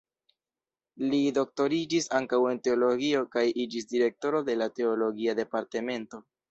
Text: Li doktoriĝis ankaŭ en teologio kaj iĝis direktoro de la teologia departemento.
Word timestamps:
Li 1.11 1.19
doktoriĝis 1.39 2.09
ankaŭ 2.21 2.41
en 2.53 2.63
teologio 2.69 3.23
kaj 3.37 3.47
iĝis 3.67 3.89
direktoro 3.95 4.45
de 4.51 4.61
la 4.65 4.75
teologia 4.81 5.43
departemento. 5.45 6.27